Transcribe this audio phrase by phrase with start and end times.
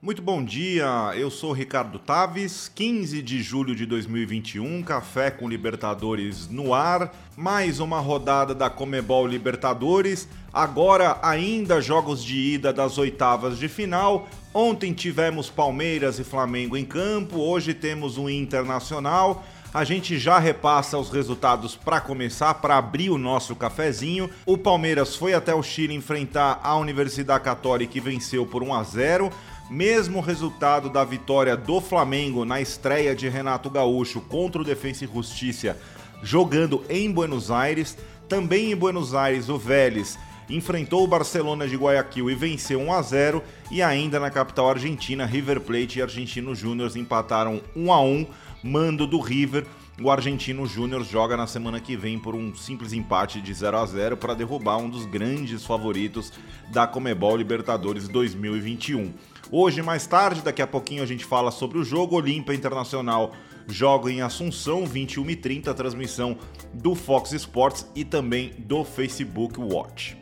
[0.00, 0.86] Muito bom dia,
[1.16, 7.80] eu sou Ricardo Taves, 15 de julho de 2021, Café com Libertadores no ar, mais
[7.80, 14.28] uma rodada da Comebol Libertadores, agora ainda jogos de ida das oitavas de final.
[14.54, 19.44] Ontem tivemos Palmeiras e Flamengo em campo, hoje temos o Internacional.
[19.74, 24.30] A gente já repassa os resultados para começar, para abrir o nosso cafezinho.
[24.46, 28.82] O Palmeiras foi até o Chile enfrentar a Universidade Católica e venceu por 1 a
[28.82, 29.30] 0.
[29.70, 35.08] Mesmo resultado da vitória do Flamengo na estreia de Renato Gaúcho contra o Defensa e
[35.12, 35.76] Justiça,
[36.22, 37.96] jogando em Buenos Aires.
[38.26, 43.02] Também em Buenos Aires, o Vélez enfrentou o Barcelona de Guayaquil e venceu 1 a
[43.02, 48.26] 0 e ainda na capital argentina, River Plate e Argentino Júnior empataram 1 a 1,
[48.62, 49.66] mando do River.
[50.00, 53.84] O Argentino Júnior joga na semana que vem por um simples empate de 0 a
[53.84, 56.32] 0 para derrubar um dos grandes favoritos
[56.70, 59.12] da Comebol Libertadores 2021.
[59.50, 63.32] Hoje, mais tarde, daqui a pouquinho, a gente fala sobre o jogo Olímpia Internacional.
[63.66, 66.38] Joga em Assunção, 21h30, transmissão
[66.72, 70.16] do Fox Sports e também do Facebook Watch.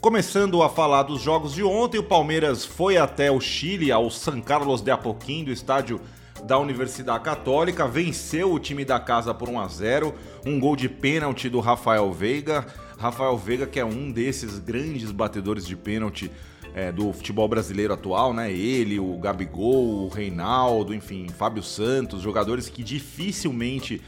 [0.00, 4.40] Começando a falar dos jogos de ontem, o Palmeiras foi até o Chile, ao San
[4.40, 6.00] Carlos de Apoquim, do estádio
[6.44, 10.88] da Universidade Católica, venceu o time da casa por 1 a 0, um gol de
[10.88, 12.66] pênalti do Rafael Veiga.
[12.98, 16.30] Rafael Veiga, que é um desses grandes batedores de pênalti
[16.74, 18.52] é, do futebol brasileiro atual, né?
[18.52, 24.00] Ele, o Gabigol, o Reinaldo, enfim, Fábio Santos, jogadores que dificilmente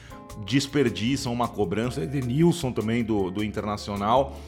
[0.47, 2.03] desperdiçam uma cobrança.
[2.03, 4.39] Edenilson também do, do Internacional.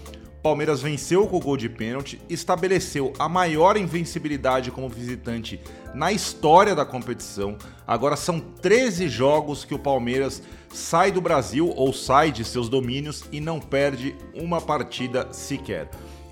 [0.44, 5.58] Palmeiras venceu com o gol de pênalti, estabeleceu a maior invencibilidade como visitante
[5.94, 7.56] na história da competição.
[7.86, 13.24] Agora são 13 jogos que o Palmeiras sai do Brasil ou sai de seus domínios
[13.32, 15.88] e não perde uma partida sequer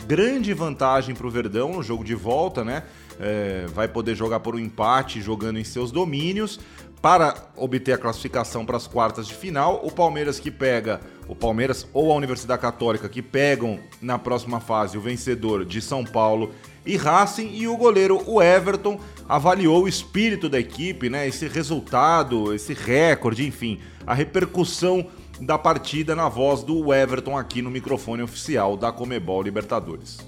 [0.06, 2.83] grande vantagem para o Verdão no jogo de volta, né?
[3.20, 6.59] É, vai poder jogar por um empate jogando em seus domínios
[7.03, 9.81] para obter a classificação para as quartas de final.
[9.84, 14.97] O Palmeiras que pega, o Palmeiras ou a Universidade Católica que pegam na próxima fase
[14.97, 16.53] o vencedor de São Paulo
[16.87, 21.26] e Racing e o goleiro o Everton avaliou o espírito da equipe, né?
[21.26, 25.06] Esse resultado, esse recorde, enfim, a repercussão
[25.42, 30.19] da partida na voz do Everton aqui no microfone oficial da Comebol Libertadores.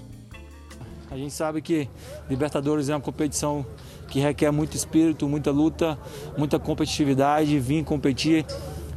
[1.09, 1.87] A gente sabe que
[2.29, 3.65] Libertadores é uma competição
[4.09, 5.97] que requer muito espírito, muita luta,
[6.37, 8.45] muita competitividade, vir competir.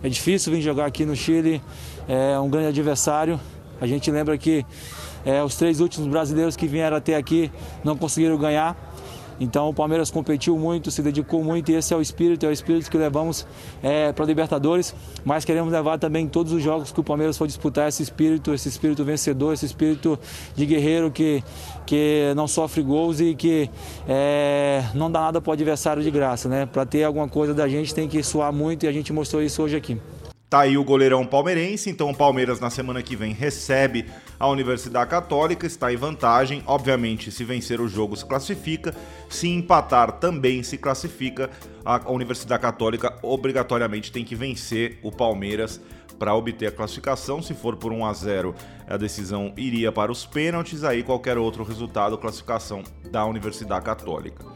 [0.02, 1.62] É difícil vir jogar aqui no Chile,
[2.08, 3.38] é um grande adversário.
[3.80, 4.66] A gente lembra que
[5.24, 7.50] é, os três últimos brasileiros que vieram até aqui
[7.84, 8.76] não conseguiram ganhar.
[9.41, 12.53] Então o Palmeiras competiu muito, se dedicou muito e esse é o espírito, é o
[12.53, 13.47] espírito que levamos
[13.82, 14.94] é, para a Libertadores,
[15.25, 18.69] mas queremos levar também todos os jogos que o Palmeiras for disputar esse espírito, esse
[18.69, 20.19] espírito vencedor, esse espírito
[20.54, 21.43] de guerreiro que,
[21.87, 23.71] que não sofre gols e que
[24.09, 26.49] é, não dá nada para o adversário de graça.
[26.49, 26.66] Né?
[26.66, 29.62] Para ter alguma coisa da gente tem que suar muito e a gente mostrou isso
[29.62, 29.99] hoje aqui.
[30.50, 34.06] Tá aí o goleirão palmeirense, então o Palmeiras na semana que vem recebe
[34.41, 36.62] a Universidade Católica, está em vantagem.
[36.64, 38.94] Obviamente, se vencer o jogo se classifica,
[39.28, 41.50] se empatar também se classifica.
[41.84, 45.82] A Universidade Católica obrigatoriamente tem que vencer o Palmeiras
[46.19, 47.42] para obter a classificação.
[47.42, 48.54] Se for por 1 a 0,
[48.88, 54.47] a decisão iria para os pênaltis, aí qualquer outro resultado, classificação da Universidade Católica.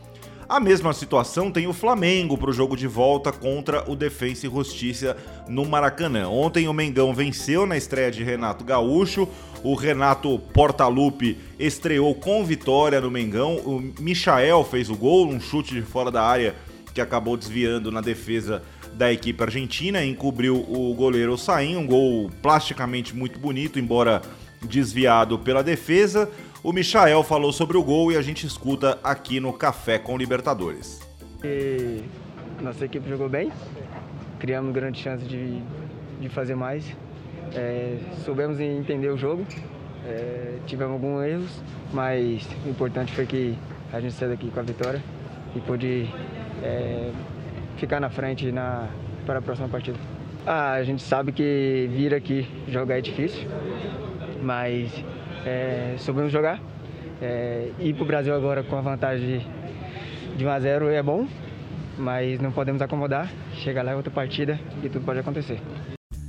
[0.52, 4.50] A mesma situação tem o Flamengo para o jogo de volta contra o Defensa e
[4.50, 5.16] Justiça
[5.48, 6.28] no Maracanã.
[6.28, 9.26] Ontem o Mengão venceu na estreia de Renato Gaúcho.
[9.64, 13.56] O Renato Portaluppi estreou com vitória no Mengão.
[13.64, 16.54] O Michael fez o gol, um chute de fora da área
[16.92, 23.16] que acabou desviando na defesa da equipe argentina, encobriu o goleiro Sain, um gol plasticamente
[23.16, 24.20] muito bonito, embora
[24.60, 26.28] desviado pela defesa.
[26.64, 31.00] O Michael falou sobre o gol e a gente escuta aqui no Café com Libertadores.
[31.42, 32.04] E
[32.62, 33.50] nossa equipe jogou bem,
[34.38, 35.60] criamos grande chance de,
[36.20, 36.84] de fazer mais.
[37.52, 39.44] É, soubemos entender o jogo,
[40.06, 41.50] é, tivemos alguns erros,
[41.92, 43.58] mas o importante foi que
[43.92, 45.02] a gente saiu daqui com a vitória
[45.56, 46.08] e pôde
[46.62, 47.10] é,
[47.76, 48.88] ficar na frente na,
[49.26, 49.98] para a próxima partida.
[50.46, 53.48] Ah, a gente sabe que vir aqui jogar é difícil,
[54.40, 54.92] mas
[55.44, 56.60] é, soubemos jogar.
[57.20, 59.46] É, ir para o Brasil agora com a vantagem
[60.36, 61.26] de 1 a 0 é bom,
[61.98, 63.30] mas não podemos acomodar.
[63.54, 65.60] Chega lá é outra partida e tudo pode acontecer.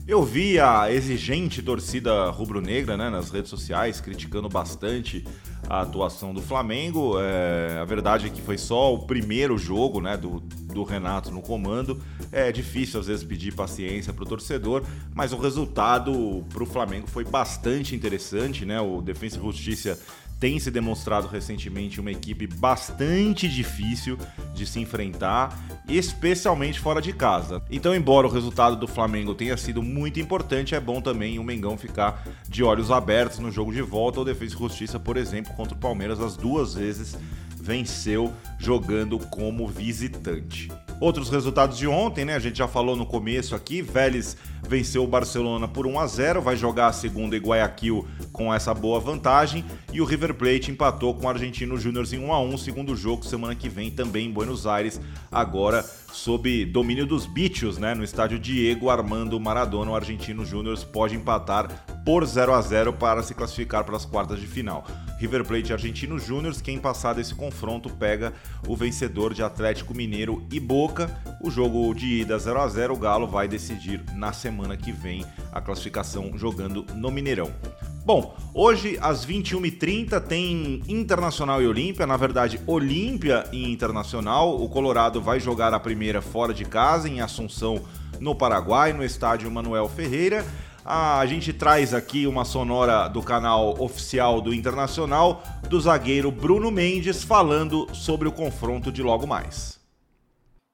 [0.05, 5.25] Eu vi a exigente torcida rubro-negra né, nas redes sociais criticando bastante
[5.73, 7.19] a atuação do Flamengo.
[7.19, 11.41] É, a verdade é que foi só o primeiro jogo né, do, do Renato no
[11.41, 12.01] comando.
[12.31, 14.83] É difícil às vezes pedir paciência para o torcedor,
[15.15, 18.65] mas o resultado para o Flamengo foi bastante interessante.
[18.65, 18.79] Né?
[18.79, 19.99] O Defensa e Justiça
[20.43, 24.17] tem se demonstrado recentemente uma equipe bastante difícil
[24.53, 25.57] de se enfrentar,
[25.87, 27.61] especialmente fora de casa.
[27.71, 31.77] Então, embora o resultado do Flamengo tenha sido muito importante, é bom também o Mengão
[31.77, 34.19] ficar de olhos abertos no jogo de volta.
[34.19, 37.17] O Defesa e Justiça, por exemplo, contra o Palmeiras, as duas vezes
[37.55, 40.69] venceu jogando como visitante.
[40.99, 42.35] Outros resultados de ontem, né?
[42.35, 43.81] A gente já falou no começo aqui.
[43.81, 44.37] Vélez
[44.67, 48.73] venceu o Barcelona por 1 a 0, vai jogar a segunda em Guayaquil com essa
[48.73, 49.65] boa vantagem.
[49.91, 53.25] E o River Plate empatou com o Argentino Júnior em 1 a 1, segundo jogo
[53.25, 54.99] semana que vem também em Buenos Aires,
[55.31, 57.93] agora sob domínio dos bichos, né?
[57.93, 61.67] No estádio Diego Armando Maradona, o Argentino Júnior pode empatar
[62.05, 64.85] por 0 a 0 para se classificar para as quartas de final.
[65.23, 68.33] River Plate Argentino Júnior, quem passar desse confronto pega
[68.67, 71.09] o vencedor de Atlético Mineiro e Boca.
[71.41, 75.25] O jogo de ida 0 a 0 o Galo vai decidir na semana que vem
[75.53, 77.49] a classificação jogando no Mineirão.
[78.05, 84.61] Bom, hoje às 21h30 tem Internacional e Olímpia, na verdade Olímpia e Internacional.
[84.61, 87.81] O Colorado vai jogar a primeira fora de casa em Assunção,
[88.19, 90.45] no Paraguai, no estádio Manuel Ferreira.
[90.85, 96.69] Ah, a gente traz aqui uma sonora do canal oficial do Internacional do zagueiro Bruno
[96.69, 99.79] Mendes falando sobre o confronto de logo mais.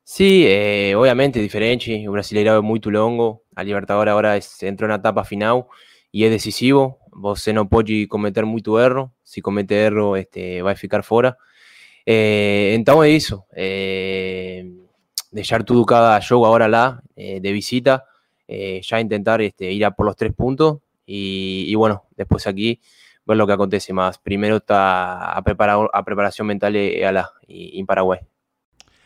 [0.04, 2.08] Sí, eh, obviamente diferente.
[2.08, 3.44] O Brasileirão é muito longo.
[3.56, 5.70] A Libertadores agora entrou na etapa final
[6.12, 6.98] e é decisivo.
[7.14, 9.12] Você não pode cometer muito erro.
[9.24, 11.38] Se cometer erro, este, vai ficar fora.
[12.04, 13.44] Eh, então é isso.
[13.56, 14.66] Eh,
[15.32, 18.04] deixar tudo cada jogo agora lá, de visita.
[18.52, 22.80] Eh, ya intentar este, ir a por los tres puntos y, y, bueno, después aquí
[23.24, 24.18] ver lo que acontece más.
[24.18, 28.22] Primero está a, preparar, a preparação mental e, lá, em Paraguai.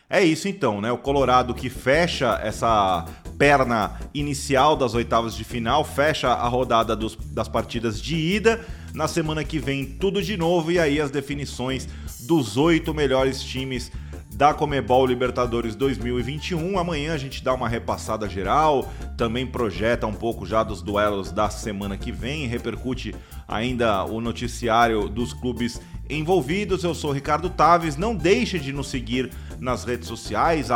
[0.08, 0.90] É isso então, né?
[0.90, 3.04] O Colorado que fecha essa
[3.36, 8.64] perna inicial das oitavas de final, fecha a rodada dos, das partidas de ida.
[8.94, 11.86] Na semana que vem, tudo de novo, e aí as definições
[12.26, 13.92] dos oito melhores times
[14.34, 16.78] da Comebol Libertadores 2021.
[16.78, 21.48] Amanhã a gente dá uma repassada geral, também projeta um pouco já dos duelos da
[21.48, 23.14] semana que vem, repercute
[23.46, 26.82] ainda o noticiário dos clubes envolvidos.
[26.82, 27.96] Eu sou Ricardo Taves.
[27.96, 30.68] Não deixe de nos seguir nas redes sociais,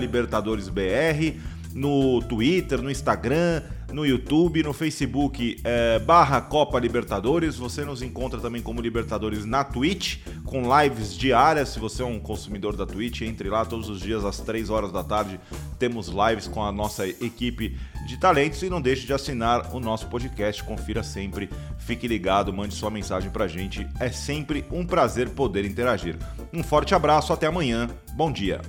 [0.00, 1.38] LibertadoresBR,
[1.74, 3.62] no Twitter, no Instagram
[3.92, 7.56] no YouTube, no Facebook é, barra Copa Libertadores.
[7.56, 11.70] Você nos encontra também como Libertadores na Twitch, com lives diárias.
[11.70, 14.92] Se você é um consumidor da Twitch, entre lá todos os dias às 3 horas
[14.92, 15.40] da tarde.
[15.78, 17.76] Temos lives com a nossa equipe
[18.06, 20.62] de talentos e não deixe de assinar o nosso podcast.
[20.64, 23.86] Confira sempre, fique ligado, mande sua mensagem pra gente.
[23.98, 26.16] É sempre um prazer poder interagir.
[26.52, 27.88] Um forte abraço, até amanhã.
[28.14, 28.60] Bom dia.